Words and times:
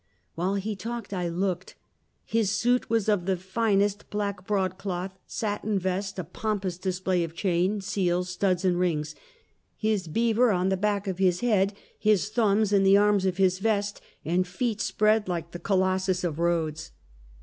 While 0.33 0.55
he 0.55 0.75
talked 0.75 1.13
I 1.13 1.29
looked. 1.29 1.75
His 2.25 2.49
suit 2.49 2.89
was 2.89 3.07
of 3.07 3.27
the 3.27 3.37
fin 3.37 3.83
est 3.83 4.09
black 4.09 4.47
broadcloth, 4.47 5.13
satin 5.27 5.77
vest, 5.77 6.17
a 6.17 6.23
pompous 6.23 6.79
display 6.79 7.23
of 7.23 7.35
chain, 7.35 7.81
seals, 7.81 8.29
studs 8.29 8.65
and 8.65 8.79
rings, 8.79 9.13
his 9.77 10.07
beaver 10.07 10.49
on 10.49 10.69
the 10.69 10.75
back 10.75 11.05
of 11.05 11.19
his 11.19 11.41
head, 11.41 11.75
his 11.99 12.29
thumbs 12.29 12.73
in 12.73 12.81
the 12.83 12.97
arms 12.97 13.27
of 13.27 13.37
his 13.37 13.59
vest, 13.59 14.01
and 14.25 14.47
feet 14.47 14.81
spread 14.81 15.27
like 15.29 15.51
the 15.51 15.59
Colossus 15.59 16.23
of 16.23 16.39
Rhodes. 16.39 16.93